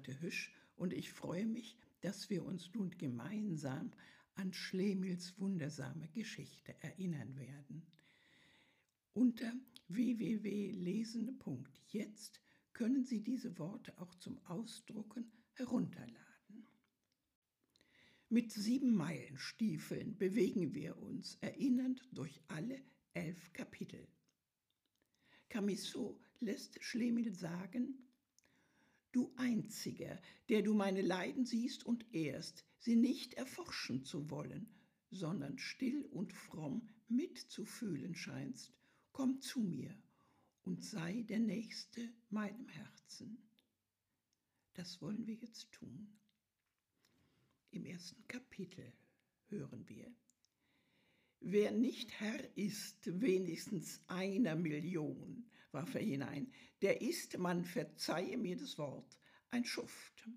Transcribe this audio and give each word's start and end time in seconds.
Renate 0.00 0.20
Hüsch 0.22 0.50
und 0.76 0.94
ich 0.94 1.12
freue 1.12 1.46
mich, 1.46 1.76
dass 2.00 2.30
wir 2.30 2.44
uns 2.44 2.72
nun 2.74 2.90
gemeinsam 2.96 3.92
an 4.34 4.52
Schlemils 4.52 5.38
wundersame 5.38 6.08
Geschichte 6.08 6.74
erinnern 6.82 7.36
werden. 7.36 7.86
Unter 9.12 9.52
www.lesen.jetzt 9.88 12.40
können 12.72 13.04
Sie 13.04 13.22
diese 13.22 13.58
Worte 13.58 14.00
auch 14.00 14.14
zum 14.14 14.38
Ausdrucken 14.46 15.30
herunterladen. 15.52 16.16
Mit 18.30 18.50
sieben 18.52 18.94
Meilenstiefeln 18.94 20.16
bewegen 20.16 20.74
wir 20.74 20.96
uns, 20.96 21.36
erinnernd 21.40 22.08
durch 22.12 22.40
alle 22.48 22.80
elf 23.12 23.52
Kapitel. 23.52 24.08
Camisot 25.48 26.18
lässt 26.38 26.82
Schlemil 26.82 27.34
sagen, 27.34 28.09
Du 29.12 29.32
Einziger, 29.36 30.20
der 30.48 30.62
du 30.62 30.74
meine 30.74 31.02
Leiden 31.02 31.44
siehst 31.44 31.84
und 31.84 32.06
ehrst, 32.14 32.64
sie 32.78 32.96
nicht 32.96 33.34
erforschen 33.34 34.04
zu 34.04 34.30
wollen, 34.30 34.68
sondern 35.10 35.58
still 35.58 36.04
und 36.06 36.32
fromm 36.32 36.88
mitzufühlen 37.08 38.14
scheinst, 38.14 38.72
komm 39.12 39.40
zu 39.40 39.60
mir 39.60 39.94
und 40.62 40.84
sei 40.84 41.22
der 41.28 41.40
Nächste 41.40 42.08
meinem 42.28 42.68
Herzen. 42.68 43.38
Das 44.74 45.02
wollen 45.02 45.26
wir 45.26 45.34
jetzt 45.34 45.72
tun. 45.72 46.08
Im 47.72 47.84
ersten 47.86 48.26
Kapitel 48.28 48.92
hören 49.48 49.88
wir, 49.88 50.14
Wer 51.42 51.72
nicht 51.72 52.12
Herr 52.20 52.56
ist, 52.56 53.20
wenigstens 53.20 54.02
einer 54.06 54.56
Million, 54.56 55.49
warf 55.72 55.94
er 55.94 56.02
hinein, 56.02 56.52
der 56.82 57.00
ist, 57.00 57.38
man 57.38 57.64
verzeihe 57.64 58.36
mir 58.36 58.56
das 58.56 58.78
Wort, 58.78 59.18
ein 59.50 59.64
Schuft. 59.64 60.28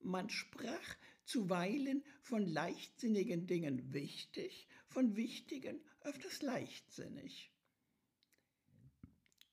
Man 0.00 0.30
sprach 0.30 0.96
zuweilen 1.24 2.04
von 2.22 2.46
leichtsinnigen 2.46 3.46
Dingen 3.46 3.92
wichtig, 3.92 4.68
von 4.86 5.16
wichtigen 5.16 5.80
öfters 6.00 6.42
leichtsinnig. 6.42 7.52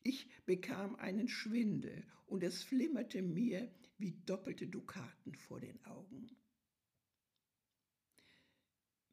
Ich 0.04 0.30
bekam 0.46 0.96
einen 0.98 1.28
Schwindel 1.28 2.06
und 2.28 2.44
es 2.44 2.64
flimmerte 2.64 3.22
mir 3.22 3.74
wie 3.98 4.12
doppelte 4.26 4.68
Dukaten 4.68 5.36
vor 5.36 5.60
den 5.60 5.84
Augen. 5.86 6.30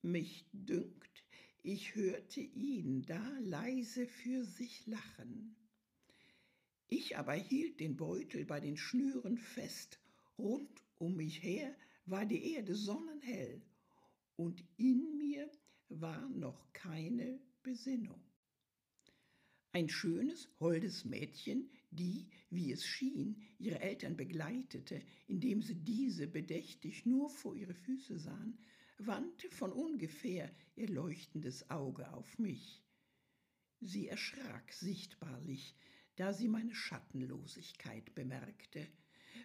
Mich 0.02 0.46
dünkt, 0.52 1.11
ich 1.62 1.94
hörte 1.94 2.40
ihn 2.40 3.02
da 3.06 3.38
leise 3.40 4.06
für 4.06 4.44
sich 4.44 4.86
lachen. 4.86 5.54
Ich 6.88 7.16
aber 7.16 7.34
hielt 7.34 7.80
den 7.80 7.96
Beutel 7.96 8.44
bei 8.44 8.60
den 8.60 8.76
Schnüren 8.76 9.38
fest, 9.38 9.98
rund 10.38 10.82
um 10.98 11.16
mich 11.16 11.42
her 11.42 11.74
war 12.04 12.26
die 12.26 12.52
Erde 12.54 12.74
sonnenhell, 12.74 13.62
und 14.36 14.64
in 14.76 15.16
mir 15.18 15.48
war 15.88 16.28
noch 16.30 16.72
keine 16.72 17.38
Besinnung. 17.62 18.20
Ein 19.70 19.88
schönes, 19.88 20.48
holdes 20.58 21.04
Mädchen, 21.04 21.70
die, 21.90 22.28
wie 22.50 22.72
es 22.72 22.84
schien, 22.84 23.40
ihre 23.58 23.80
Eltern 23.80 24.16
begleitete, 24.16 25.00
indem 25.28 25.62
sie 25.62 25.76
diese 25.76 26.26
bedächtig 26.26 27.06
nur 27.06 27.30
vor 27.30 27.54
ihre 27.54 27.74
Füße 27.74 28.18
sahen, 28.18 28.58
wandte 29.06 29.50
von 29.50 29.72
ungefähr 29.72 30.50
ihr 30.76 30.88
leuchtendes 30.88 31.70
Auge 31.70 32.12
auf 32.12 32.38
mich. 32.38 32.82
Sie 33.80 34.08
erschrak 34.08 34.72
sichtbarlich, 34.72 35.76
da 36.16 36.32
sie 36.32 36.48
meine 36.48 36.74
Schattenlosigkeit 36.74 38.14
bemerkte, 38.14 38.86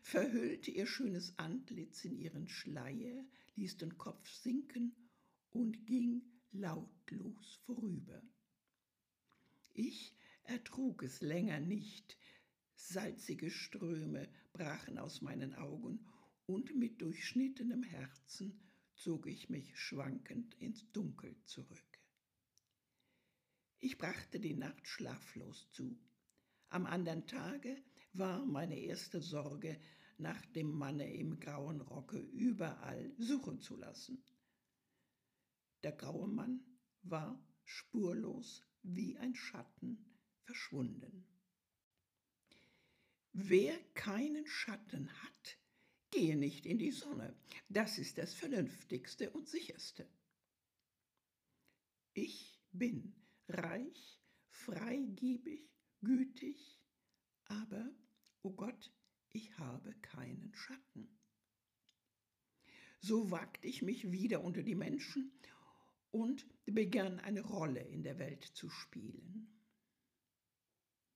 verhüllte 0.03 0.71
ihr 0.71 0.85
schönes 0.85 1.37
Antlitz 1.37 2.03
in 2.05 2.17
ihren 2.17 2.47
Schleier, 2.47 3.25
ließ 3.55 3.77
den 3.77 3.97
Kopf 3.97 4.29
sinken 4.29 4.95
und 5.51 5.85
ging 5.85 6.21
lautlos 6.51 7.59
vorüber. 7.65 8.21
Ich 9.73 10.13
ertrug 10.43 11.03
es 11.03 11.21
länger 11.21 11.59
nicht, 11.59 12.17
salzige 12.75 13.49
Ströme 13.49 14.29
brachen 14.53 14.97
aus 14.97 15.21
meinen 15.21 15.55
Augen, 15.55 16.05
und 16.47 16.73
mit 16.75 17.01
durchschnittenem 17.01 17.83
Herzen 17.83 18.57
zog 18.97 19.27
ich 19.27 19.49
mich 19.49 19.77
schwankend 19.77 20.53
ins 20.55 20.91
Dunkel 20.91 21.35
zurück. 21.45 21.99
Ich 23.79 23.97
brachte 23.97 24.39
die 24.39 24.55
Nacht 24.55 24.87
schlaflos 24.87 25.69
zu. 25.71 25.97
Am 26.69 26.85
andern 26.85 27.27
Tage 27.27 27.77
war 28.13 28.45
meine 28.45 28.77
erste 28.79 29.21
Sorge, 29.21 29.79
nach 30.17 30.43
dem 30.47 30.71
Manne 30.71 31.13
im 31.13 31.39
grauen 31.39 31.79
Rocke 31.79 32.17
überall 32.17 33.13
suchen 33.19 33.61
zu 33.61 33.77
lassen. 33.77 34.23
Der 35.83 35.91
graue 35.91 36.27
Mann 36.27 36.59
war 37.03 37.39
spurlos 37.63 38.63
wie 38.81 39.15
ein 39.17 39.35
Schatten 39.35 40.03
verschwunden. 40.45 41.27
Wer 43.31 43.77
keinen 43.93 44.47
Schatten 44.47 45.13
hat, 45.21 45.57
Gehe 46.17 46.35
nicht 46.35 46.65
in 46.65 46.79
die 46.79 46.89
Sonne. 46.89 47.35
Das 47.69 47.99
ist 47.99 48.17
das 48.17 48.33
Vernünftigste 48.33 49.29
und 49.29 49.47
Sicherste. 49.47 50.09
Ich 52.15 52.59
bin 52.71 53.13
reich, 53.47 54.19
freigebig, 54.49 55.69
gütig, 56.01 56.81
aber, 57.45 57.91
o 58.41 58.49
oh 58.49 58.51
Gott, 58.53 58.91
ich 59.29 59.55
habe 59.59 59.93
keinen 60.01 60.55
Schatten. 60.55 61.19
So 62.99 63.29
wagte 63.29 63.67
ich 63.67 63.83
mich 63.83 64.11
wieder 64.11 64.43
unter 64.43 64.63
die 64.63 64.73
Menschen 64.73 65.31
und 66.09 66.47
begann 66.65 67.19
eine 67.19 67.41
Rolle 67.41 67.81
in 67.81 68.01
der 68.01 68.17
Welt 68.17 68.43
zu 68.43 68.71
spielen. 68.71 69.61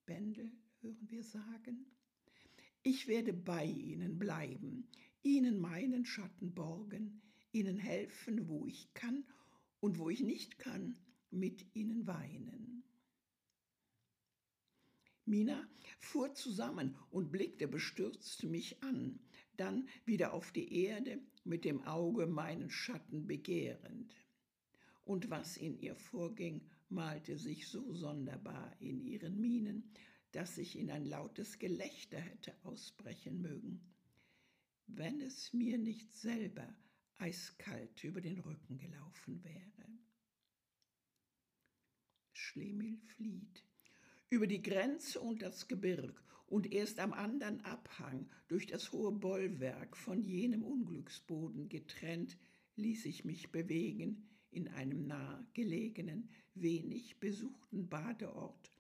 Bändel 0.06 0.52
hören 0.82 1.10
wir 1.10 1.24
sagen, 1.24 1.92
ich 2.84 3.08
werde 3.08 3.34
bei 3.34 3.66
ihnen 3.66 4.18
bleiben, 4.18 4.88
ihnen 5.24 5.60
meinen 5.60 6.06
Schatten 6.06 6.54
borgen, 6.54 7.22
ihnen 7.52 7.78
helfen, 7.78 8.48
wo 8.48 8.66
ich 8.66 8.94
kann 8.94 9.24
und 9.80 10.00
wo 10.00 10.10
ich 10.10 10.22
nicht 10.22 10.58
kann, 10.58 10.98
mit 11.30 11.66
ihnen 11.76 12.08
weinen. 12.08 12.84
Mina 15.26 15.68
fuhr 16.00 16.34
zusammen 16.34 16.98
und 17.10 17.32
blickte 17.32 17.68
bestürzt 17.68 18.44
mich 18.44 18.82
an, 18.84 19.20
dann 19.56 19.88
wieder 20.06 20.34
auf 20.34 20.52
die 20.52 20.86
Erde, 20.86 21.20
mit 21.44 21.66
dem 21.66 21.84
Auge 21.84 22.28
meinen 22.28 22.70
Schatten 22.70 23.28
begehrend. 23.28 24.14
Und 25.06 25.30
was 25.30 25.58
in 25.58 25.80
ihr 25.80 25.96
vorging, 25.96 26.62
malte 26.90 27.38
sich 27.38 27.68
so 27.68 27.94
sonderbar 27.94 28.76
in 28.80 29.00
ihren 29.02 29.40
Mienen, 29.40 29.92
dass 30.32 30.58
ich 30.58 30.78
in 30.78 30.90
ein 30.90 31.06
lautes 31.06 31.60
Gelächter 31.60 32.20
hätte 32.20 32.56
ausbrechen 32.64 33.42
mögen, 33.42 33.82
wenn 34.88 35.22
es 35.22 35.54
mir 35.54 35.78
nicht 35.78 36.14
selber 36.14 36.68
eiskalt 37.18 38.04
über 38.04 38.22
den 38.22 38.40
Rücken 38.40 38.78
gelaufen 38.78 39.44
wäre. 39.44 39.72
Schlemil 42.34 42.98
flieht 42.98 43.64
über 44.30 44.48
die 44.48 44.62
Grenze 44.62 45.20
und 45.20 45.42
das 45.42 45.68
Gebirg 45.68 46.24
und 46.48 46.72
erst 46.72 47.00
am 47.00 47.14
andern 47.14 47.62
Abhang 47.62 48.30
durch 48.48 48.66
das 48.66 48.92
hohe 48.92 49.12
Bollwerk 49.12 49.96
von 49.96 50.22
jenem 50.22 50.64
Unglücksboden 50.64 51.70
getrennt, 51.70 52.38
ließ 52.76 53.06
ich 53.06 53.26
mich 53.26 53.52
bewegen 53.52 54.28
in 54.50 54.68
einem 54.70 55.08
nah 55.08 55.46
gelegenen, 55.54 56.30
wenig 56.54 57.20
besuchten 57.20 57.88
Badeort, 57.90 58.71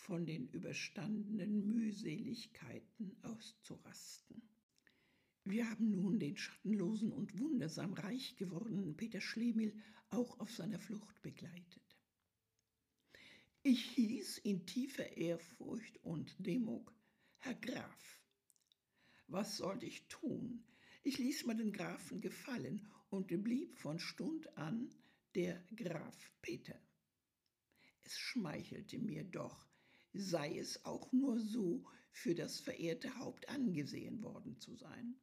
von 0.00 0.24
den 0.24 0.48
überstandenen 0.48 1.66
Mühseligkeiten 1.66 3.16
auszurasten. 3.22 4.42
Wir 5.44 5.68
haben 5.68 5.90
nun 5.90 6.18
den 6.18 6.36
schattenlosen 6.36 7.12
und 7.12 7.38
wundersam 7.38 7.92
reich 7.92 8.36
gewordenen 8.36 8.96
Peter 8.96 9.20
Schlemil 9.20 9.74
auch 10.08 10.40
auf 10.40 10.50
seiner 10.50 10.78
Flucht 10.78 11.20
begleitet. 11.20 11.82
Ich 13.62 13.90
hieß 13.90 14.38
in 14.38 14.64
tiefer 14.64 15.16
Ehrfurcht 15.18 15.98
und 16.02 16.34
Demut, 16.38 16.90
Herr 17.38 17.54
Graf. 17.56 18.22
Was 19.26 19.58
sollte 19.58 19.84
ich 19.84 20.08
tun? 20.08 20.64
Ich 21.02 21.18
ließ 21.18 21.44
mir 21.44 21.56
den 21.56 21.72
Grafen 21.72 22.22
gefallen 22.22 22.88
und 23.10 23.26
blieb 23.26 23.78
von 23.78 23.98
Stund 23.98 24.56
an 24.56 24.90
der 25.34 25.62
Graf 25.76 26.32
Peter. 26.40 26.80
Es 28.02 28.18
schmeichelte 28.18 28.98
mir 28.98 29.24
doch, 29.24 29.69
sei 30.12 30.58
es 30.58 30.84
auch 30.84 31.12
nur 31.12 31.38
so 31.38 31.84
für 32.10 32.34
das 32.34 32.58
verehrte 32.60 33.16
Haupt 33.18 33.48
angesehen 33.48 34.22
worden 34.22 34.58
zu 34.58 34.74
sein. 34.74 35.14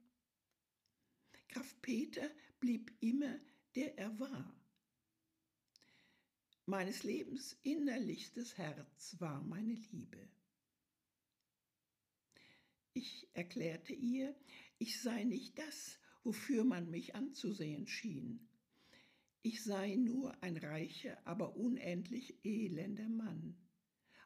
Graf 1.50 1.81
Peter 1.81 2.30
blieb 2.60 2.92
immer 3.00 3.39
der 3.78 3.95
er 3.98 4.19
war. 4.19 4.60
Meines 6.66 7.04
Lebens 7.04 7.60
innerlichstes 7.62 8.57
Herz 8.57 9.16
war 9.19 9.44
meine 9.44 9.75
Liebe. 9.75 10.30
Ich 12.94 13.30
erklärte 13.34 13.94
ihr, 13.94 14.36
ich 14.80 15.00
sei 15.00 15.24
nicht 15.24 15.60
das, 15.60 16.00
wofür 16.24 16.63
man 16.63 16.89
mich 16.89 17.13
anzusehen 17.13 17.86
schien. 17.86 18.50
Ich 19.44 19.63
sei 19.63 19.95
nur 19.95 20.42
ein 20.42 20.57
reicher, 20.57 21.22
aber 21.28 21.56
unendlich 21.56 22.44
elender 22.44 23.10
Mann. 23.10 23.56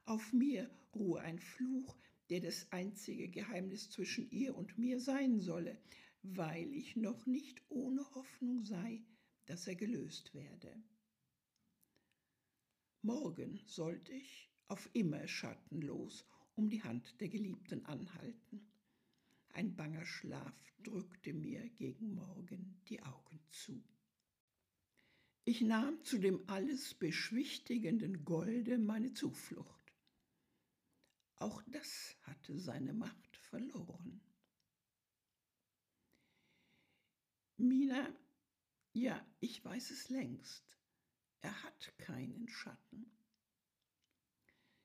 Auf 0.06 0.34
mir 0.34 0.70
ruhe 0.94 1.22
ein 1.22 1.40
Fluch, 1.40 1.98
der 2.30 2.42
das 2.42 2.72
einzige 2.72 3.30
Geheimnis 3.30 3.90
zwischen 3.90 4.30
ihr 4.32 4.56
und 4.56 4.78
mir 4.78 5.00
sein 5.00 5.40
solle, 5.40 5.78
weil 6.24 6.74
ich 6.74 6.96
noch 6.96 7.26
nicht 7.26 7.62
ohne 7.70 8.04
Hoffnung 8.16 8.64
sei, 8.64 9.04
dass 9.46 9.68
er 9.68 9.76
gelöst 9.76 10.34
werde. 10.34 10.82
Morgen 13.02 13.60
sollte 13.66 14.14
ich 14.14 14.50
auf 14.68 14.90
immer 14.94 15.28
schattenlos 15.28 16.26
um 16.56 16.70
die 16.70 16.84
Hand 16.84 17.20
der 17.20 17.30
Geliebten 17.30 17.86
anhalten. 17.86 18.68
Ein 19.54 19.76
banger 19.76 20.06
Schlaf 20.06 20.74
drückte 20.84 21.34
mir 21.34 21.68
gegen 21.70 22.14
Morgen 22.14 22.80
die 22.88 23.02
Augen 23.02 23.40
zu. 23.50 23.84
Ich 25.44 25.62
nahm 25.62 26.02
zu 26.04 26.20
dem 26.20 26.48
alles 26.48 26.94
beschwichtigenden 26.94 28.24
Golde 28.24 28.78
meine 28.78 29.14
Zuflucht. 29.14 29.81
Auch 31.42 31.64
das 31.64 32.16
hatte 32.22 32.60
seine 32.60 32.94
Macht 32.94 33.36
verloren. 33.36 34.22
Mina, 37.58 38.16
ja, 38.94 39.26
ich 39.40 39.66
weiß 39.66 39.90
es 39.90 40.10
längst, 40.10 40.78
er 41.42 41.64
hat 41.64 41.98
keinen 41.98 42.48
Schatten. 42.48 43.12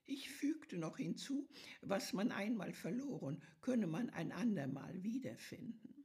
Ich 0.06 0.30
fügte 0.30 0.78
noch 0.78 0.96
hinzu, 0.96 1.46
was 1.82 2.14
man 2.14 2.32
einmal 2.32 2.72
verloren, 2.72 3.42
könne 3.60 3.86
man 3.86 4.08
ein 4.08 4.32
andermal 4.32 5.02
wiederfinden. 5.02 5.96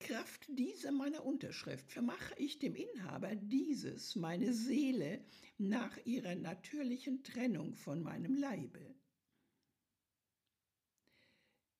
Kraft 0.00 0.46
dieser 0.48 0.90
meiner 0.90 1.22
Unterschrift 1.24 1.92
vermache 1.92 2.34
ich 2.38 2.58
dem 2.58 2.74
Inhaber 2.74 3.36
dieses, 3.36 4.16
meine 4.16 4.52
Seele, 4.54 5.22
nach 5.58 5.96
ihrer 6.04 6.36
natürlichen 6.36 7.24
Trennung 7.24 7.74
von 7.74 8.02
meinem 8.02 8.34
Leibe. 8.36 8.94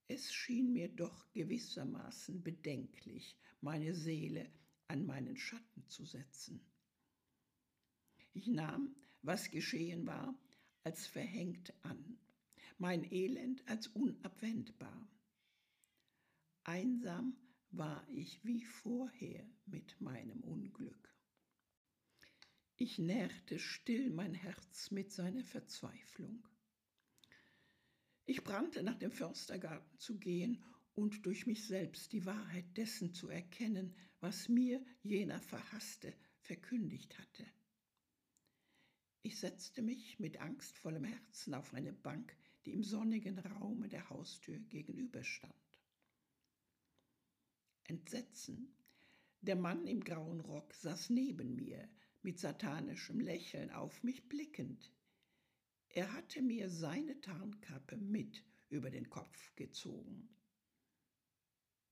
Es 0.09 0.33
schien 0.33 0.73
mir 0.73 0.89
doch 0.89 1.31
gewissermaßen 1.33 2.43
bedenklich, 2.43 3.37
meine 3.61 3.95
Seele 3.95 4.51
an 4.89 5.07
meinen 5.07 5.37
Schatten 5.37 5.87
zu 5.89 6.05
setzen. 6.05 6.61
Ich 8.33 8.49
nahm, 8.49 8.97
was 9.23 9.51
geschehen 9.51 10.07
war, 10.07 10.35
als 10.83 11.07
verhängt 11.07 11.73
an, 11.85 12.19
mein 12.79 13.05
Elend 13.13 13.67
als 13.69 13.89
unabwendbar. 13.89 15.09
Einsam 16.65 17.37
war 17.71 18.07
ich 18.09 18.43
wie 18.45 18.65
vorher 18.65 19.47
mit 19.67 20.01
meinem 20.01 20.41
Unglück. 20.41 21.18
Ich 22.81 22.97
nährte 22.97 23.59
still 23.59 24.09
mein 24.09 24.35
Herz 24.35 24.93
mit 24.93 25.11
seiner 25.11 25.43
Verzweiflung. 25.43 26.47
Ich 28.25 28.45
brannte 28.45 28.85
nach 28.85 28.97
dem 28.97 29.11
Förstergarten 29.11 29.99
zu 29.99 30.17
gehen 30.17 30.63
und 30.95 31.27
durch 31.27 31.45
mich 31.49 31.67
selbst 31.67 32.13
die 32.13 32.25
Wahrheit 32.25 32.77
dessen 32.77 33.13
zu 33.13 33.29
erkennen, 33.29 33.97
was 34.21 34.49
mir 34.49 34.81
jener 35.03 35.41
Verhasste 35.41 36.15
verkündigt 36.39 37.19
hatte. 37.19 37.45
Ich 39.23 39.41
setzte 39.41 39.83
mich 39.83 40.21
mit 40.21 40.41
angstvollem 40.41 41.03
Herzen 41.03 41.55
auf 41.55 41.75
eine 41.75 41.93
Bank, 41.93 42.37
die 42.65 42.75
im 42.75 42.85
sonnigen 42.85 43.41
Raume 43.41 43.89
der 43.89 44.09
Haustür 44.09 44.61
gegenüberstand. 44.61 45.53
Entsetzen. 47.83 48.73
Der 49.41 49.57
Mann 49.57 49.87
im 49.89 50.05
grauen 50.05 50.41
Rock 50.41 50.75
saß 50.75 51.11
neben 51.11 51.57
mir, 51.57 51.89
mit 52.23 52.39
satanischem 52.39 53.21
Lächeln 53.21 53.71
auf 53.71 54.03
mich 54.03 54.29
blickend. 54.29 54.93
Er 55.91 56.13
hatte 56.13 56.43
mir 56.43 56.69
seine 56.69 57.21
Tarnkappe 57.21 57.97
mit 57.97 58.45
über 58.69 58.91
den 58.91 59.09
Kopf 59.09 59.55
gezogen. 59.57 60.29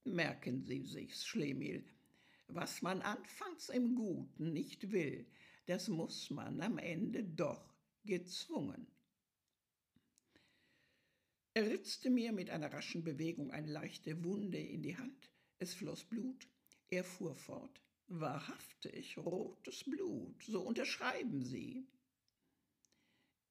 Merken 0.05 0.63
Sie 0.63 0.85
sich's, 0.85 1.27
Schlemiel, 1.27 1.85
was 2.49 2.83
man 2.83 3.03
anfangs 3.03 3.69
im 3.71 3.95
Guten 3.95 4.53
nicht 4.53 4.93
will, 4.93 5.27
das 5.67 5.89
muss 5.89 6.31
man 6.31 6.61
am 6.61 6.79
Ende 6.79 7.25
doch 7.25 7.75
gezwungen. 8.05 8.87
Er 11.55 11.71
ritzte 11.71 12.11
mir 12.11 12.33
mit 12.33 12.51
einer 12.51 12.73
raschen 12.73 13.03
Bewegung 13.03 13.51
eine 13.51 13.73
leichte 13.73 14.23
Wunde 14.23 14.59
in 14.59 14.83
die 14.83 14.97
Hand, 14.97 15.31
es 15.59 15.75
floss 15.75 16.05
Blut, 16.05 16.47
er 16.91 17.03
fuhr 17.03 17.35
fort. 17.35 17.86
Wahrhaftig, 18.09 19.19
rotes 19.19 19.83
Blut, 19.85 20.43
so 20.45 20.63
unterschreiben 20.63 21.45
Sie. 21.45 21.87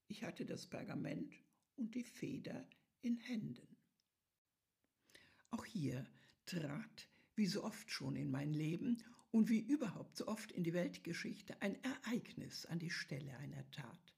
Ich 0.07 0.23
hatte 0.23 0.45
das 0.45 0.65
Pergament 0.67 1.33
und 1.75 1.93
die 1.93 2.03
Feder 2.03 2.65
in 3.01 3.17
Händen. 3.17 3.75
Auch 5.51 5.65
hier 5.65 6.05
trat, 6.45 7.09
wie 7.35 7.47
so 7.47 7.63
oft 7.63 7.91
schon 7.91 8.15
in 8.15 8.31
mein 8.31 8.53
Leben 8.53 9.03
und 9.31 9.49
wie 9.49 9.59
überhaupt 9.59 10.15
so 10.15 10.27
oft 10.27 10.51
in 10.53 10.63
die 10.63 10.73
Weltgeschichte, 10.73 11.61
ein 11.61 11.77
Ereignis 11.83 12.65
an 12.65 12.79
die 12.79 12.89
Stelle 12.89 13.35
einer 13.37 13.69
Tat. 13.71 14.13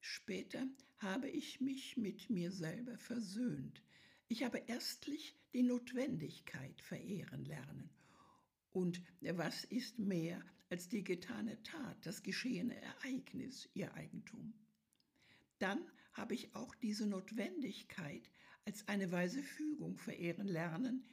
Später 0.00 0.66
habe 0.98 1.28
ich 1.28 1.60
mich 1.60 1.98
mit 1.98 2.30
mir 2.30 2.50
selber 2.50 2.96
versöhnt. 2.96 3.82
Ich 4.28 4.44
habe 4.44 4.58
erstlich 4.66 5.36
die 5.52 5.62
Notwendigkeit 5.62 6.80
verehren 6.80 7.44
lernen. 7.44 7.90
Und 8.76 9.00
was 9.22 9.64
ist 9.64 9.98
mehr 9.98 10.44
als 10.68 10.86
die 10.90 11.02
getane 11.02 11.62
Tat, 11.62 11.96
das 12.04 12.22
geschehene 12.22 12.78
Ereignis, 12.78 13.70
ihr 13.72 13.94
Eigentum? 13.94 14.52
Dann 15.58 15.80
habe 16.12 16.34
ich 16.34 16.54
auch 16.54 16.74
diese 16.74 17.06
Notwendigkeit 17.06 18.30
als 18.66 18.86
eine 18.86 19.10
weise 19.10 19.42
Fügung 19.42 19.96
verehren 19.96 20.46
lernen, 20.46 21.06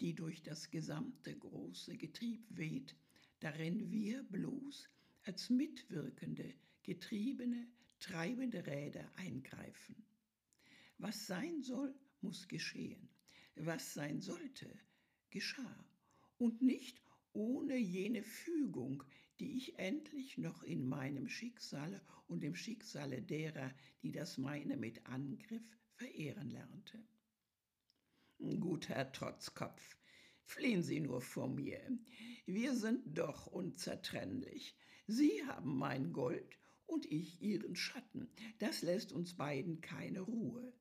die 0.00 0.14
durch 0.14 0.42
das 0.42 0.70
gesamte 0.70 1.36
große 1.36 1.98
Getrieb 1.98 2.42
weht, 2.48 2.96
darin 3.40 3.90
wir 3.90 4.22
bloß 4.22 4.88
als 5.24 5.50
mitwirkende, 5.50 6.54
getriebene, 6.84 7.68
treibende 7.98 8.64
Räder 8.66 9.04
eingreifen. 9.16 10.06
Was 10.96 11.26
sein 11.26 11.62
soll, 11.62 11.94
muss 12.22 12.48
geschehen. 12.48 13.10
Was 13.56 13.92
sein 13.92 14.22
sollte, 14.22 14.74
geschah. 15.28 15.84
Und 16.38 16.62
nicht 16.62 16.98
ohne 17.32 17.76
jene 17.76 18.22
Fügung, 18.22 19.04
die 19.38 19.56
ich 19.56 19.78
endlich 19.78 20.38
noch 20.38 20.62
in 20.62 20.88
meinem 20.88 21.28
Schicksale 21.28 22.00
und 22.26 22.42
dem 22.42 22.54
Schicksale 22.54 23.22
derer, 23.22 23.72
die 24.02 24.12
das 24.12 24.38
meine 24.38 24.76
mit 24.76 25.06
Angriff 25.06 25.62
verehren 25.94 26.50
lernte. 26.50 27.02
Gut, 28.38 28.88
Herr 28.88 29.12
Trotzkopf, 29.12 29.96
fliehen 30.44 30.82
Sie 30.82 31.00
nur 31.00 31.20
vor 31.20 31.48
mir. 31.48 31.80
Wir 32.46 32.74
sind 32.74 33.18
doch 33.18 33.46
unzertrennlich. 33.46 34.74
Sie 35.06 35.44
haben 35.46 35.76
mein 35.76 36.12
Gold 36.12 36.58
und 36.86 37.06
ich 37.06 37.40
Ihren 37.42 37.76
Schatten. 37.76 38.30
Das 38.58 38.82
lässt 38.82 39.12
uns 39.12 39.36
beiden 39.36 39.80
keine 39.80 40.20
Ruhe. 40.20 40.72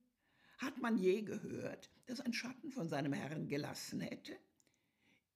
Hat 0.57 0.81
man 0.81 0.97
je 0.97 1.21
gehört, 1.21 1.89
dass 2.05 2.19
ein 2.19 2.33
Schatten 2.33 2.71
von 2.71 2.89
seinem 2.89 3.13
Herrn 3.13 3.47
gelassen 3.47 4.01
hätte? 4.01 4.37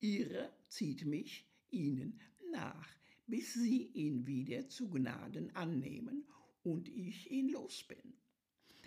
Ihre 0.04 0.52
zieht 0.68 1.06
mich 1.06 1.48
Ihnen 1.72 2.20
nach, 2.52 2.90
bis 3.26 3.54
Sie 3.54 3.86
ihn 3.94 4.28
wieder 4.28 4.68
zu 4.68 4.90
Gnaden 4.90 5.56
annehmen 5.56 6.28
und 6.62 6.90
ich 6.90 7.32
ihn 7.32 7.48
los 7.48 7.86
bin. 7.86 8.14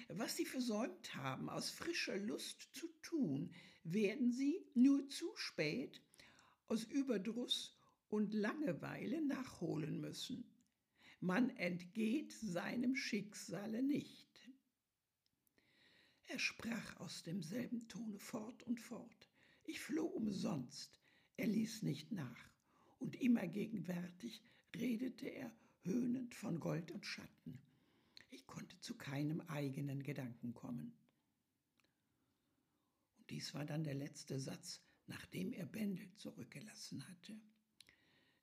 Was 0.09 0.37
sie 0.37 0.45
versäumt 0.45 1.15
haben, 1.15 1.49
aus 1.49 1.71
frischer 1.71 2.19
Lust 2.19 2.69
zu 2.75 2.89
tun, 3.01 3.51
werden 3.83 4.31
sie 4.31 4.67
nur 4.75 5.09
zu 5.09 5.35
spät 5.37 6.03
aus 6.67 6.85
Überdruss 6.85 7.75
und 8.09 8.35
Langeweile 8.35 9.25
nachholen 9.25 10.03
müssen. 10.03 10.45
Man 11.21 11.49
entgeht 11.57 12.33
seinem 12.33 12.95
Schicksale 12.95 13.83
nicht. 13.83 14.51
Er 16.27 16.39
sprach 16.39 17.01
aus 17.01 17.23
demselben 17.23 17.89
Tone 17.89 18.19
fort 18.19 18.65
und 18.65 18.81
fort. 18.81 19.31
Ich 19.65 19.81
floh 19.81 20.07
umsonst, 20.07 21.01
er 21.37 21.47
ließ 21.47 21.83
nicht 21.83 22.13
nach, 22.13 22.51
und 22.99 23.17
immer 23.17 23.47
gegenwärtig 23.47 24.43
redete 24.75 25.27
er 25.27 25.53
höhnend 25.83 26.35
von 26.35 26.61
Gold 26.61 26.91
und 26.91 27.07
Schatten. 27.07 27.61
Ich 28.31 28.47
konnte 28.47 28.79
zu 28.81 28.97
keinem 28.97 29.41
eigenen 29.43 30.03
Gedanken 30.03 30.55
kommen. 30.55 30.93
Und 33.19 33.31
dies 33.31 33.55
war 33.55 33.65
dann 33.65 33.85
der 33.85 33.95
letzte 33.95 34.39
Satz, 34.41 34.81
nachdem 35.07 35.53
er 35.53 35.67
Bändel 35.67 36.09
zurückgelassen 36.17 37.07
hatte. 37.09 37.39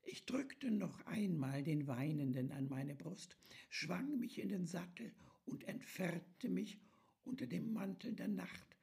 Ich 0.04 0.26
drückte 0.26 0.70
noch 0.72 1.06
einmal 1.06 1.64
den 1.64 1.88
Weinenden 1.88 2.52
an 2.52 2.68
meine 2.68 2.96
Brust, 2.96 3.38
schwang 3.70 4.20
mich 4.20 4.40
in 4.40 4.50
den 4.50 4.66
Sattel 4.66 5.14
und 5.46 5.64
entfernte 5.64 6.50
mich 6.50 6.80
unter 7.24 7.48
dem 7.48 7.72
Mantel 7.74 8.14
der 8.14 8.28
Nacht 8.28 8.78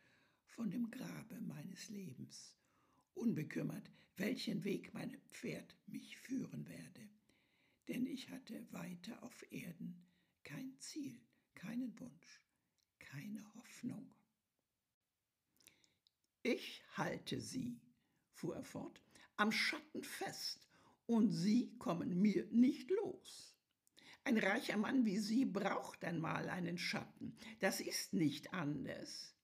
von 0.46 0.70
dem 0.70 0.90
Grabe 0.90 1.40
meines 1.40 1.88
Lebens, 1.88 2.54
unbekümmert, 3.20 3.90
welchen 4.16 4.64
Weg 4.64 4.92
mein 4.94 5.16
Pferd 5.30 5.76
mich 5.86 6.16
führen 6.18 6.66
werde, 6.68 7.08
denn 7.88 8.06
ich 8.06 8.30
hatte 8.30 8.66
weiter 8.72 9.22
auf 9.22 9.44
Erden 9.52 10.02
kein 10.42 10.74
Ziel, 10.78 11.20
keinen 11.54 11.98
Wunsch, 12.00 12.40
keine 12.98 13.44
Hoffnung. 13.54 14.10
Ich 16.42 16.82
halte 16.96 17.40
sie, 17.40 17.78
fuhr 18.32 18.56
er 18.56 18.64
fort, 18.64 19.02
am 19.36 19.52
Schatten 19.52 20.02
fest, 20.02 20.66
und 21.06 21.32
sie 21.32 21.76
kommen 21.78 22.20
mir 22.20 22.46
nicht 22.50 22.90
los. 22.90 23.54
Ein 24.22 24.38
reicher 24.38 24.76
Mann 24.76 25.04
wie 25.04 25.18
Sie 25.18 25.44
braucht 25.44 26.04
einmal 26.04 26.48
einen 26.48 26.78
Schatten. 26.78 27.34
Das 27.58 27.80
ist 27.80 28.12
nicht 28.12 28.52
anders. 28.52 29.34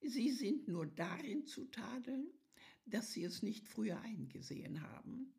Sie 0.00 0.30
sind 0.32 0.66
nur 0.66 0.86
darin 0.86 1.46
zu 1.46 1.66
tadeln, 1.66 2.26
dass 2.90 3.12
Sie 3.12 3.24
es 3.24 3.42
nicht 3.42 3.68
früher 3.68 4.00
eingesehen 4.00 4.82
haben. 4.82 5.32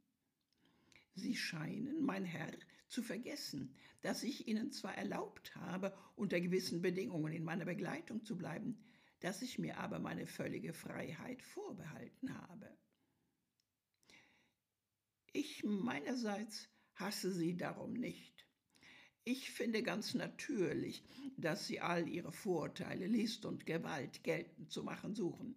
Sie 1.16 1.36
scheinen, 1.36 2.04
mein 2.04 2.26
Herr, 2.26 2.54
zu 2.88 3.04
vergessen, 3.04 3.76
dass 4.02 4.24
ich 4.24 4.48
Ihnen 4.48 4.72
zwar 4.72 4.96
erlaubt 4.98 5.56
habe, 5.56 5.96
unter 6.16 6.40
gewissen 6.40 6.82
Bedingungen 6.82 7.34
in 7.34 7.44
meiner 7.44 7.66
Begleitung 7.66 8.24
zu 8.24 8.38
bleiben, 8.38 8.78
dass 9.20 9.42
ich 9.42 9.60
mir 9.60 9.78
aber 9.78 10.00
meine 10.00 10.28
völlige 10.28 10.74
Freiheit 10.74 11.42
vorbehalten 11.42 12.38
habe. 12.38 12.78
Ich 15.34 15.64
meinerseits 15.64 16.70
hasse 16.96 17.32
Sie 17.32 17.56
darum 17.56 17.94
nicht. 17.94 18.46
Ich 19.24 19.52
finde 19.52 19.84
ganz 19.84 20.14
natürlich, 20.16 21.04
dass 21.38 21.68
Sie 21.68 21.82
all 21.82 22.08
Ihre 22.08 22.32
Vorteile, 22.32 23.06
List 23.06 23.46
und 23.46 23.66
Gewalt 23.66 24.24
geltend 24.24 24.72
zu 24.72 24.84
machen 24.84 25.14
suchen. 25.14 25.56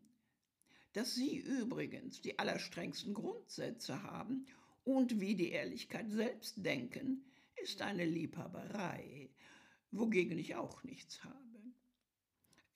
Dass 0.93 1.15
Sie 1.15 1.39
übrigens 1.39 2.21
die 2.21 2.39
allerstrengsten 2.39 3.15
Grundsätze 3.15 4.03
haben 4.03 4.47
und 4.85 5.21
wie 5.21 5.35
die 5.35 5.51
Ehrlichkeit 5.51 6.11
selbst 6.11 6.65
denken, 6.65 7.25
ist 7.63 7.81
eine 7.81 8.05
Liebhaberei, 8.05 9.31
wogegen 9.91 10.37
ich 10.39 10.55
auch 10.57 10.83
nichts 10.83 11.25
habe. 11.25 11.39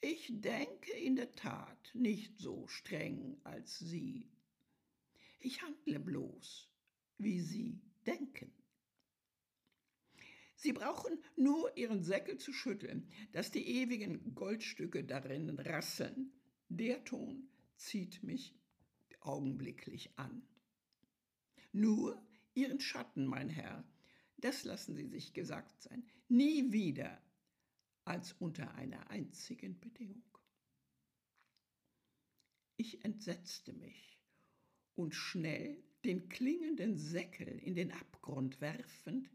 Ich 0.01 0.31
denke 0.31 0.93
in 0.93 1.17
der 1.17 1.33
Tat 1.33 1.91
nicht 1.93 2.39
so 2.39 2.67
streng 2.69 3.39
als 3.45 3.79
Sie. 3.79 4.31
Ich 5.41 5.63
handle 5.63 6.01
bloß, 6.01 6.69
wie 7.19 7.41
Sie 7.41 7.81
denken. 8.07 8.53
Sie 10.55 10.73
brauchen 10.73 11.23
nur 11.37 11.77
Ihren 11.77 12.03
Säckel 12.03 12.39
zu 12.39 12.53
schütteln, 12.53 13.11
dass 13.33 13.51
die 13.51 13.67
ewigen 13.67 14.35
Goldstücke 14.35 15.05
darin 15.05 15.51
rasseln. 15.59 16.33
Der 16.69 17.05
Ton 17.05 17.49
zieht 17.76 18.23
mich 18.23 18.54
augenblicklich 19.21 20.11
an. 20.18 20.42
Nur 21.73 22.23
Ihren 22.54 22.80
Schatten, 22.80 23.26
mein 23.26 23.49
Herr, 23.49 23.85
das 24.38 24.64
lassen 24.64 24.95
Sie 24.95 25.06
sich 25.06 25.35
gesagt 25.35 25.83
sein, 25.83 26.09
nie 26.28 26.73
wieder 26.73 27.23
als 28.04 28.33
unter 28.35 28.75
einer 28.75 29.11
einzigen 29.11 29.78
Bedingung. 29.80 30.23
Ich 32.76 33.04
entsetzte 33.04 33.73
mich 33.73 34.21
und 34.95 35.14
schnell 35.14 35.83
den 36.04 36.28
klingenden 36.28 36.97
Säckel 36.97 37.59
in 37.59 37.75
den 37.75 37.92
Abgrund 37.92 38.61
werfend, 38.61 39.30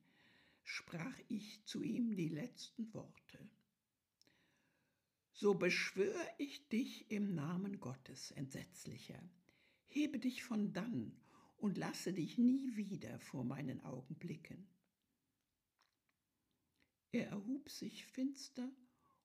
sprach 0.64 1.20
ich 1.28 1.64
zu 1.66 1.84
ihm 1.84 2.16
die 2.16 2.30
letzten 2.30 2.94
Worte. 2.94 3.50
So 5.42 5.56
beschwör 5.56 6.24
ich 6.38 6.70
dich 6.70 7.10
im 7.10 7.34
Namen 7.34 7.80
Gottes, 7.80 8.30
Entsetzlicher, 8.30 9.20
hebe 9.88 10.20
dich 10.20 10.44
von 10.44 10.72
dann 10.72 11.20
und 11.58 11.80
lasse 11.80 12.14
dich 12.14 12.38
nie 12.38 12.76
wieder 12.76 13.20
vor 13.20 13.44
meinen 13.44 13.82
Augen 13.84 14.14
blicken. 14.14 14.68
Er 17.12 17.30
erhub 17.30 17.72
sich 17.72 18.06
finster 18.06 18.72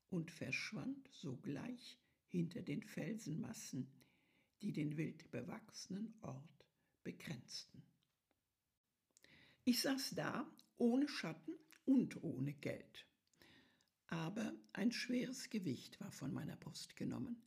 und 0.09 0.31
verschwand 0.31 1.07
sogleich 1.13 1.99
hinter 2.29 2.63
den 2.63 2.83
Felsenmassen, 2.83 3.87
die 4.63 4.73
den 4.73 4.97
wild 4.97 5.31
bewachsenen 5.31 6.15
Ort 6.23 6.67
begrenzten. 7.05 7.83
Ich 9.65 9.83
saß 9.83 10.15
da 10.15 10.51
ohne 10.79 11.09
Schatten 11.09 11.53
und 11.85 12.23
ohne 12.25 12.55
Geld. 12.55 13.07
Aber 14.09 14.55
ein 14.73 14.93
schweres 14.93 15.51
Gewicht 15.51 16.01
war 16.01 16.13
von 16.13 16.33
meiner 16.33 16.57
Brust 16.57 16.97
genommen. 16.97 17.43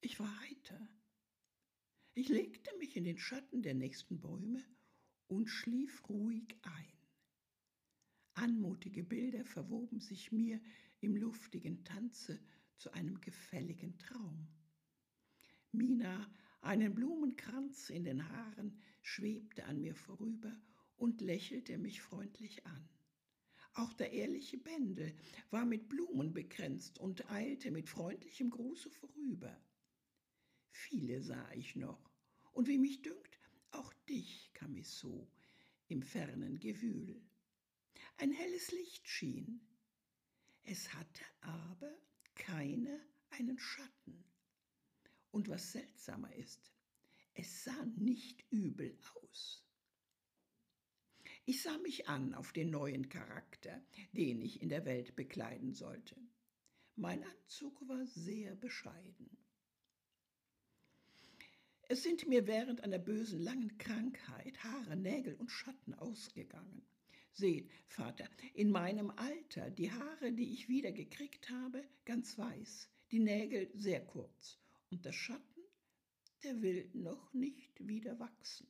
Ich 0.00 0.20
war 0.20 0.40
heiter. 0.40 0.88
Ich 2.14 2.28
legte 2.28 2.70
mich 2.78 2.96
in 2.96 3.04
den 3.04 3.18
Schatten 3.18 3.62
der 3.62 3.74
nächsten 3.74 4.20
Bäume 4.20 4.62
und 5.26 5.48
schlief 5.48 6.08
ruhig 6.08 6.56
ein. 6.62 6.92
Anmutige 8.34 9.02
Bilder 9.02 9.44
verwoben 9.44 10.00
sich 10.00 10.32
mir 10.32 10.60
im 11.00 11.16
luftigen 11.16 11.84
Tanze 11.84 12.38
zu 12.76 12.92
einem 12.92 13.20
gefälligen 13.20 13.98
Traum. 13.98 14.48
Mina, 15.72 16.30
einen 16.60 16.94
Blumenkranz 16.94 17.90
in 17.90 18.04
den 18.04 18.28
Haaren, 18.28 18.80
schwebte 19.02 19.64
an 19.64 19.80
mir 19.80 19.94
vorüber 19.94 20.52
und 20.96 21.20
lächelte 21.20 21.78
mich 21.78 22.02
freundlich 22.02 22.66
an. 22.66 22.88
Auch 23.76 23.92
der 23.92 24.10
ehrliche 24.10 24.56
Bändel 24.56 25.14
war 25.50 25.66
mit 25.66 25.90
Blumen 25.90 26.32
bekränzt 26.32 26.98
und 26.98 27.30
eilte 27.30 27.70
mit 27.70 27.90
freundlichem 27.90 28.48
Gruße 28.48 28.88
vorüber. 28.88 29.54
Viele 30.70 31.20
sah 31.20 31.52
ich 31.52 31.76
noch, 31.76 32.10
und 32.52 32.68
wie 32.68 32.78
mich 32.78 33.02
dünkt, 33.02 33.38
auch 33.72 33.92
dich, 34.08 34.50
Camisot, 34.54 35.28
im 35.88 36.02
fernen 36.02 36.58
Gewühl. 36.58 37.20
Ein 38.16 38.32
helles 38.32 38.72
Licht 38.72 39.06
schien. 39.06 39.60
Es 40.62 40.94
hatte 40.94 41.24
aber 41.42 41.92
keine 42.34 42.98
einen 43.28 43.58
Schatten. 43.58 44.24
Und 45.32 45.48
was 45.48 45.72
seltsamer 45.72 46.34
ist, 46.34 46.72
es 47.34 47.64
sah 47.64 47.84
nicht 47.96 48.42
übel 48.50 48.98
aus. 49.22 49.65
Ich 51.48 51.62
sah 51.62 51.78
mich 51.78 52.08
an 52.08 52.34
auf 52.34 52.52
den 52.52 52.70
neuen 52.70 53.08
Charakter, 53.08 53.80
den 54.10 54.42
ich 54.42 54.62
in 54.62 54.68
der 54.68 54.84
Welt 54.84 55.14
bekleiden 55.14 55.74
sollte. 55.74 56.16
Mein 56.96 57.22
Anzug 57.22 57.88
war 57.88 58.04
sehr 58.04 58.56
bescheiden. 58.56 59.30
Es 61.82 62.02
sind 62.02 62.26
mir 62.26 62.48
während 62.48 62.82
einer 62.82 62.98
bösen 62.98 63.38
langen 63.38 63.78
Krankheit 63.78 64.64
Haare, 64.64 64.96
Nägel 64.96 65.36
und 65.36 65.52
Schatten 65.52 65.94
ausgegangen. 65.94 66.84
Seht, 67.30 67.70
Vater, 67.86 68.28
in 68.54 68.72
meinem 68.72 69.10
Alter 69.10 69.70
die 69.70 69.92
Haare, 69.92 70.32
die 70.32 70.52
ich 70.52 70.68
wieder 70.68 70.90
gekriegt 70.90 71.48
habe, 71.48 71.88
ganz 72.04 72.36
weiß, 72.36 72.90
die 73.12 73.20
Nägel 73.20 73.70
sehr 73.72 74.04
kurz 74.04 74.58
und 74.90 75.04
der 75.04 75.12
Schatten, 75.12 75.62
der 76.42 76.60
will 76.60 76.90
noch 76.92 77.32
nicht 77.34 77.86
wieder 77.86 78.18
wachsen. 78.18 78.66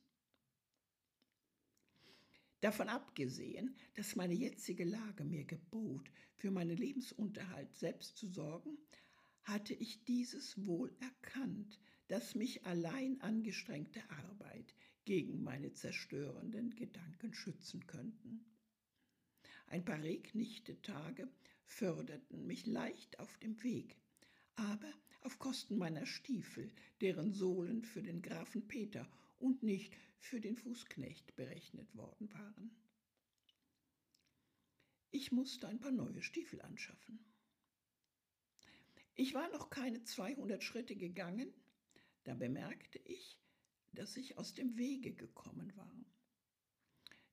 Davon 2.61 2.89
abgesehen, 2.89 3.75
dass 3.93 4.15
meine 4.15 4.33
jetzige 4.33 4.83
Lage 4.83 5.23
mir 5.23 5.45
gebot, 5.45 6.09
für 6.35 6.49
meinen 6.51 6.77
Lebensunterhalt 6.77 7.75
selbst 7.75 8.17
zu 8.17 8.27
sorgen, 8.27 8.77
hatte 9.43 9.73
ich 9.73 10.03
dieses 10.05 10.65
wohl 10.65 10.91
erkannt, 10.99 11.79
dass 12.07 12.35
mich 12.35 12.65
allein 12.65 13.21
angestrengte 13.21 14.01
Arbeit 14.09 14.73
gegen 15.05 15.43
meine 15.43 15.71
zerstörenden 15.73 16.75
Gedanken 16.75 17.33
schützen 17.33 17.85
könnten. 17.85 18.45
Ein 19.67 19.85
paar 19.85 20.01
regnichte 20.01 20.81
Tage 20.81 21.29
förderten 21.65 22.45
mich 22.47 22.65
leicht 22.65 23.19
auf 23.19 23.37
dem 23.37 23.61
Weg, 23.63 23.97
aber 24.55 24.91
auf 25.21 25.39
Kosten 25.39 25.77
meiner 25.77 26.05
Stiefel, 26.05 26.71
deren 27.01 27.33
Sohlen 27.33 27.83
für 27.83 28.01
den 28.01 28.21
Grafen 28.21 28.67
Peter 28.67 29.07
und 29.39 29.63
nicht 29.63 29.95
für 30.19 30.39
den 30.39 30.55
Fußknecht 30.55 31.35
berechnet 31.35 31.95
worden 31.95 32.31
waren. 32.33 32.71
Ich 35.11 35.31
musste 35.31 35.67
ein 35.67 35.79
paar 35.79 35.91
neue 35.91 36.21
Stiefel 36.21 36.61
anschaffen. 36.61 37.19
Ich 39.15 39.33
war 39.33 39.49
noch 39.49 39.69
keine 39.69 40.03
200 40.03 40.63
Schritte 40.63 40.95
gegangen, 40.95 41.51
da 42.23 42.35
bemerkte 42.35 42.99
ich, 42.99 43.39
dass 43.93 44.17
ich 44.17 44.37
aus 44.37 44.53
dem 44.53 44.77
Wege 44.77 45.13
gekommen 45.13 45.75
war. 45.75 46.05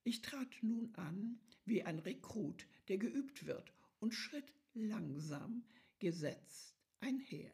Ich 0.03 0.23
trat 0.23 0.63
nun 0.63 0.95
an 0.95 1.41
wie 1.65 1.83
ein 1.83 1.99
Rekrut, 1.99 2.67
der 2.89 2.99
geübt 2.99 3.47
wird, 3.47 3.73
und 3.99 4.13
schritt 4.13 4.53
langsam, 4.75 5.65
gesetzt 5.99 6.77
einher. 7.01 7.53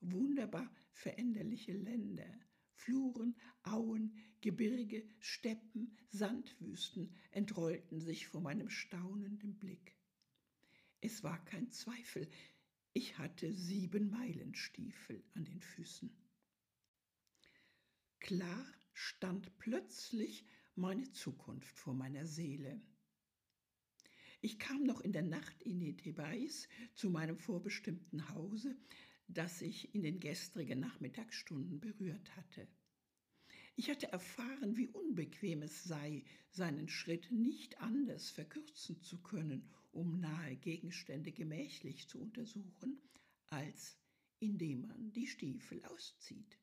Wunderbar 0.00 0.72
veränderliche 0.92 1.72
Länder, 1.72 2.40
Fluren, 2.84 3.36
Auen, 3.62 4.12
Gebirge, 4.40 5.04
Steppen, 5.20 5.96
Sandwüsten 6.08 7.14
entrollten 7.30 8.00
sich 8.00 8.26
vor 8.26 8.40
meinem 8.40 8.70
staunenden 8.70 9.56
Blick. 9.56 9.94
Es 11.00 11.22
war 11.22 11.44
kein 11.44 11.70
Zweifel, 11.70 12.28
ich 12.92 13.18
hatte 13.18 13.52
sieben 13.52 14.10
Meilenstiefel 14.10 15.22
an 15.34 15.44
den 15.44 15.60
Füßen. 15.60 16.10
Klar 18.18 18.66
stand 18.92 19.56
plötzlich 19.58 20.44
meine 20.74 21.08
Zukunft 21.12 21.78
vor 21.78 21.94
meiner 21.94 22.26
Seele. 22.26 22.80
Ich 24.40 24.58
kam 24.58 24.82
noch 24.82 25.00
in 25.02 25.12
der 25.12 25.22
Nacht 25.22 25.62
in 25.62 25.78
die 25.78 25.96
Thebais 25.96 26.68
zu 26.94 27.10
meinem 27.10 27.38
vorbestimmten 27.38 28.28
Hause, 28.30 28.76
das 29.28 29.62
ich 29.62 29.94
in 29.94 30.02
den 30.02 30.20
gestrigen 30.20 30.80
Nachmittagsstunden 30.80 31.80
berührt 31.80 32.36
hatte. 32.36 32.68
Ich 33.74 33.88
hatte 33.88 34.12
erfahren, 34.12 34.76
wie 34.76 34.88
unbequem 34.88 35.62
es 35.62 35.84
sei, 35.84 36.24
seinen 36.50 36.88
Schritt 36.88 37.30
nicht 37.30 37.80
anders 37.80 38.30
verkürzen 38.30 39.00
zu 39.00 39.22
können, 39.22 39.70
um 39.92 40.20
nahe 40.20 40.56
Gegenstände 40.56 41.32
gemächlich 41.32 42.08
zu 42.08 42.20
untersuchen, 42.20 43.00
als 43.46 43.96
indem 44.40 44.82
man 44.82 45.12
die 45.12 45.26
Stiefel 45.26 45.82
auszieht. 45.84 46.58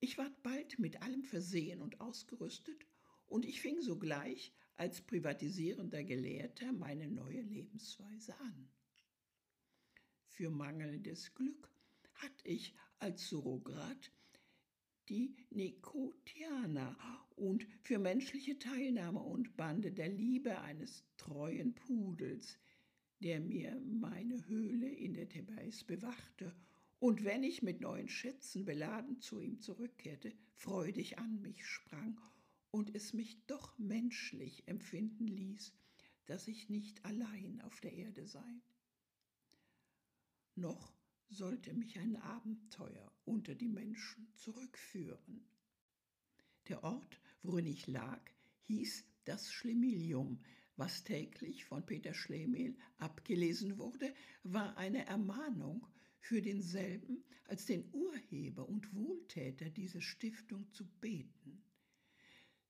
Ich 0.00 0.16
ward 0.18 0.42
bald 0.42 0.78
mit 0.78 1.02
allem 1.02 1.24
versehen 1.24 1.82
und 1.82 2.00
ausgerüstet, 2.00 2.86
und 3.26 3.44
ich 3.44 3.60
fing 3.60 3.80
sogleich 3.80 4.52
als 4.74 5.02
privatisierender 5.02 6.02
Gelehrter 6.02 6.72
meine 6.72 7.06
neue 7.06 7.42
Lebensweise 7.42 8.34
an. 8.40 8.68
Für 10.40 10.48
mangelndes 10.48 11.34
Glück 11.34 11.68
hatte 12.14 12.48
ich 12.48 12.74
als 12.98 13.28
Surrogat 13.28 14.10
die 15.10 15.36
Nikotianer 15.50 16.96
und 17.36 17.66
für 17.82 17.98
menschliche 17.98 18.58
Teilnahme 18.58 19.20
und 19.20 19.54
Bande 19.58 19.92
der 19.92 20.08
Liebe 20.08 20.58
eines 20.62 21.04
treuen 21.18 21.74
Pudels, 21.74 22.58
der 23.22 23.38
mir 23.38 23.78
meine 23.84 24.46
Höhle 24.46 24.88
in 24.88 25.12
der 25.12 25.28
Thebais 25.28 25.84
bewachte 25.84 26.56
und 27.00 27.22
wenn 27.22 27.42
ich 27.42 27.62
mit 27.62 27.82
neuen 27.82 28.08
Schätzen 28.08 28.64
beladen 28.64 29.20
zu 29.20 29.40
ihm 29.40 29.60
zurückkehrte, 29.60 30.32
freudig 30.54 31.18
an 31.18 31.42
mich 31.42 31.66
sprang 31.66 32.18
und 32.70 32.94
es 32.94 33.12
mich 33.12 33.44
doch 33.44 33.78
menschlich 33.78 34.66
empfinden 34.66 35.26
ließ, 35.28 35.74
dass 36.24 36.48
ich 36.48 36.70
nicht 36.70 37.04
allein 37.04 37.60
auf 37.60 37.78
der 37.82 37.92
Erde 37.92 38.26
sei. 38.26 38.62
Noch 40.54 40.92
sollte 41.28 41.72
mich 41.72 41.98
ein 41.98 42.16
Abenteuer 42.16 43.12
unter 43.24 43.54
die 43.54 43.68
Menschen 43.68 44.32
zurückführen. 44.34 45.46
Der 46.68 46.82
Ort, 46.84 47.20
worin 47.42 47.66
ich 47.66 47.86
lag, 47.86 48.20
hieß 48.64 49.04
das 49.24 49.52
Schlemilium, 49.52 50.40
was 50.76 51.04
täglich 51.04 51.64
von 51.64 51.84
Peter 51.84 52.14
Schlemihl 52.14 52.76
abgelesen 52.98 53.78
wurde, 53.78 54.14
war 54.42 54.76
eine 54.76 55.06
Ermahnung 55.06 55.86
für 56.20 56.42
denselben 56.42 57.24
als 57.44 57.66
den 57.66 57.92
Urheber 57.92 58.68
und 58.68 58.94
Wohltäter 58.94 59.70
dieser 59.70 60.00
Stiftung 60.00 60.72
zu 60.72 60.86
beten. 61.00 61.62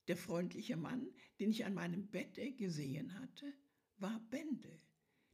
Der 0.09 0.17
freundliche 0.17 0.77
Mann, 0.77 1.13
den 1.39 1.51
ich 1.51 1.65
an 1.65 1.75
meinem 1.75 2.09
Bette 2.09 2.53
gesehen 2.53 3.15
hatte, 3.21 3.53
war 3.99 4.19
Bendel. 4.31 4.81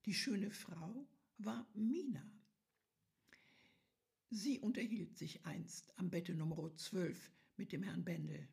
Die 0.04 0.14
schöne 0.14 0.50
Frau 0.50 1.08
war 1.38 1.66
Mina. 1.74 2.35
Sie 4.38 4.60
unterhielt 4.60 5.16
sich 5.16 5.46
einst 5.46 5.98
am 5.98 6.10
Bette 6.10 6.34
Nummer 6.34 6.70
12 6.76 7.32
mit 7.56 7.72
dem 7.72 7.82
Herrn 7.82 8.04
Bendel. 8.04 8.46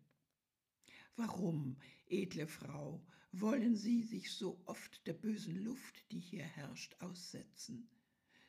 Warum, 1.17 1.75
edle 2.05 2.47
Frau, 2.47 3.05
wollen 3.33 3.75
Sie 3.75 4.01
sich 4.01 4.31
so 4.31 4.61
oft 4.63 5.05
der 5.05 5.11
bösen 5.11 5.61
Luft, 5.61 6.09
die 6.09 6.21
hier 6.21 6.45
herrscht, 6.45 6.95
aussetzen? 7.01 7.89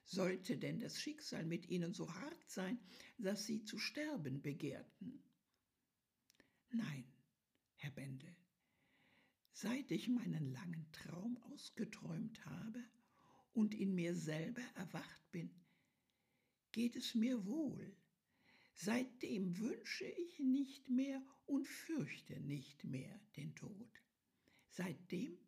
Sollte 0.04 0.56
denn 0.56 0.78
das 0.78 1.00
Schicksal 1.00 1.44
mit 1.44 1.68
Ihnen 1.68 1.92
so 1.92 2.08
hart 2.14 2.48
sein, 2.48 2.78
dass 3.18 3.44
Sie 3.44 3.64
zu 3.64 3.80
sterben 3.80 4.40
begehrten? 4.40 5.20
Nein, 6.70 7.04
Herr 7.74 7.90
Bendel, 7.90 8.37
seit 9.50 9.90
ich 9.90 10.06
meinen 10.06 10.52
langen 10.52 10.87
Traum 10.92 11.37
ausgeträumt 11.50 12.46
habe 12.46 12.85
und 13.54 13.74
in 13.74 13.92
mir 13.92 14.14
selber 14.14 14.62
erwacht 14.76 15.32
bin, 15.32 15.50
geht 16.74 16.96
es 16.96 17.14
mir 17.14 17.46
wohl. 17.46 17.96
Seitdem 18.74 19.56
wünsche 19.60 20.06
ich 20.06 20.40
nicht 20.40 20.90
mehr 20.90 21.24
und 21.46 21.68
fürchte 21.68 22.40
nicht 22.40 22.82
mehr 22.82 23.20
den 23.37 23.54
Tod. 23.54 24.02
Seitdem 24.70 25.38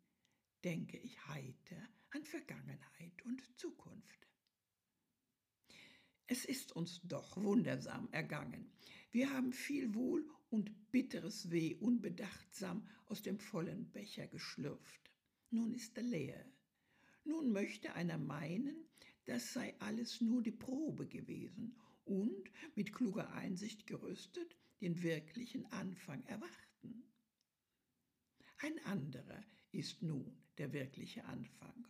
denke 0.63 0.97
ich 0.99 1.27
heiter 1.27 1.83
an 2.11 2.25
Vergangenheit 2.25 3.25
und 3.25 3.43
Zukunft. 3.59 4.29
Es 6.29 6.45
ist 6.45 6.71
uns 6.71 7.01
doch 7.03 7.37
wundersam 7.37 8.09
ergangen. 8.13 8.71
Wir 9.11 9.33
haben 9.33 9.53
viel 9.53 9.97
Wohl 9.97 10.31
und 10.49 10.93
bitteres 10.93 11.51
Weh 11.51 11.75
unbedachtsam 11.75 12.89
aus 13.07 13.23
dem 13.23 13.41
vollen 13.41 13.91
Becher 13.91 14.29
geschlürft. 14.29 15.11
Nun 15.51 15.75
ist 15.75 15.97
er 15.97 16.05
leer. 16.05 16.47
Nun 17.25 17.51
möchte 17.51 17.95
einer 17.95 18.19
meinen, 18.19 18.89
das 19.27 19.53
sei 19.53 19.75
alles 19.81 20.21
nur 20.21 20.43
die 20.43 20.53
Probe 20.53 21.07
gewesen 21.07 21.77
und 22.05 22.51
mit 22.75 22.93
kluger 22.93 23.33
Einsicht 23.33 23.87
gerüstet 23.87 24.57
den 24.81 25.03
wirklichen 25.03 25.67
Anfang 25.73 26.23
erwarten. 26.25 27.05
Ein 28.59 28.79
anderer 28.85 29.45
ist 29.73 30.03
nun 30.03 30.37
der 30.59 30.73
wirkliche 30.73 31.25
Anfang, 31.25 31.87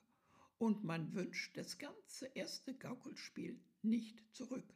und 0.58 0.84
man 0.84 1.12
wünscht 1.14 1.56
das 1.56 1.78
ganze 1.78 2.26
erste 2.34 2.74
Gaukelspiel 2.74 3.60
nicht 3.82 4.22
zurück 4.34 4.74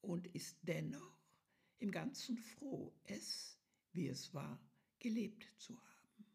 und 0.00 0.26
ist 0.34 0.58
dennoch 0.62 1.16
im 1.78 1.92
Ganzen 1.92 2.36
froh, 2.36 2.92
es, 3.04 3.58
wie 3.92 4.08
es 4.08 4.34
war, 4.34 4.60
gelebt 4.98 5.48
zu 5.56 5.80
haben. 5.80 6.26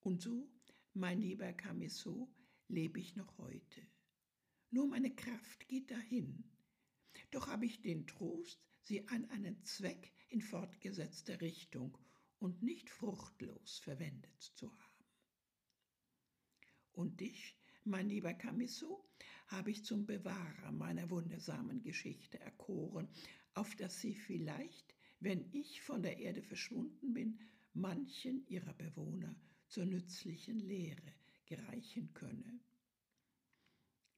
Und 0.00 0.20
so, 0.20 0.50
mein 0.94 1.20
lieber 1.20 1.52
Camisso, 1.52 2.28
lebe 2.68 3.00
ich 3.00 3.16
noch 3.16 3.38
heute. 3.38 3.86
Nur 4.70 4.86
meine 4.86 5.14
Kraft 5.14 5.68
geht 5.68 5.90
dahin. 5.90 6.44
Doch 7.30 7.48
habe 7.48 7.66
ich 7.66 7.82
den 7.82 8.06
Trost, 8.06 8.58
sie 8.80 9.06
an 9.08 9.26
einen 9.26 9.62
Zweck 9.64 10.12
in 10.28 10.40
fortgesetzter 10.40 11.40
Richtung 11.40 11.96
und 12.38 12.62
nicht 12.62 12.90
fruchtlos 12.90 13.78
verwendet 13.78 14.40
zu 14.40 14.72
haben. 14.72 15.04
Und 16.92 17.20
dich, 17.20 17.56
mein 17.84 18.08
lieber 18.08 18.34
Camisso, 18.34 19.08
habe 19.48 19.70
ich 19.70 19.84
zum 19.84 20.06
Bewahrer 20.06 20.72
meiner 20.72 21.10
wundersamen 21.10 21.82
Geschichte 21.82 22.40
erkoren, 22.40 23.08
auf 23.54 23.74
dass 23.76 24.00
sie 24.00 24.14
vielleicht, 24.14 24.94
wenn 25.20 25.48
ich 25.52 25.82
von 25.82 26.02
der 26.02 26.18
Erde 26.18 26.42
verschwunden 26.42 27.12
bin, 27.12 27.38
manchen 27.74 28.46
ihrer 28.46 28.74
Bewohner 28.74 29.36
zur 29.68 29.84
nützlichen 29.84 30.58
Lehre 30.58 31.14
gereichen 31.46 32.12
könne. 32.14 32.60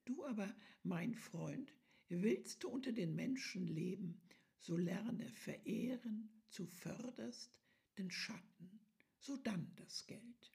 Du 0.05 0.25
aber, 0.25 0.55
mein 0.83 1.15
Freund, 1.15 1.75
willst 2.09 2.63
du 2.63 2.69
unter 2.69 2.93
den 2.93 3.15
Menschen 3.15 3.67
leben, 3.67 4.21
so 4.59 4.77
lerne 4.77 5.31
verehren, 5.33 6.31
zu 6.49 6.67
förderst 6.67 7.61
den 7.99 8.11
Schatten, 8.11 8.81
so 9.19 9.37
dann 9.37 9.73
das 9.77 10.07
Geld. 10.07 10.53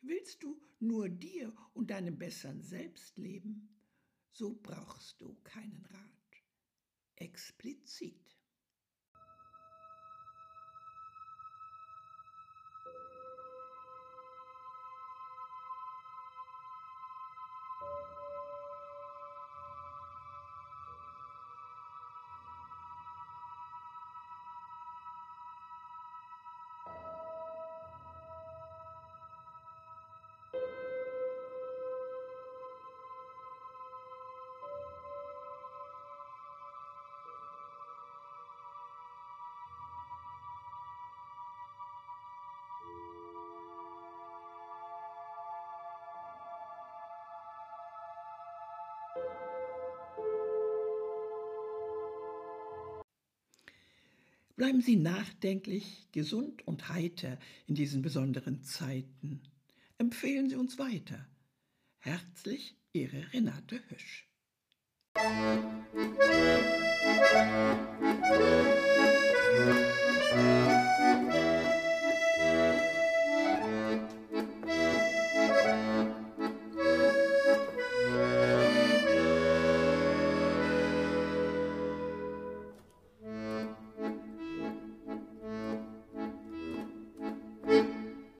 Willst 0.00 0.42
du 0.42 0.60
nur 0.78 1.08
dir 1.08 1.54
und 1.74 1.90
deinem 1.90 2.18
bessern 2.18 2.62
Selbst 2.62 3.18
leben, 3.18 3.68
so 4.30 4.54
brauchst 4.62 5.20
du 5.20 5.34
keinen 5.42 5.84
Rat. 5.86 6.44
Explizit. 7.16 8.35
Bleiben 54.56 54.80
Sie 54.80 54.96
nachdenklich, 54.96 56.08
gesund 56.12 56.66
und 56.66 56.88
heiter 56.88 57.38
in 57.66 57.74
diesen 57.74 58.00
besonderen 58.00 58.62
Zeiten. 58.62 59.42
Empfehlen 59.98 60.48
Sie 60.48 60.56
uns 60.56 60.78
weiter. 60.78 61.26
Herzlich 61.98 62.74
Ihre 62.92 63.32
Renate 63.32 63.80
Hösch. 63.88 64.28
Musik 70.34 70.95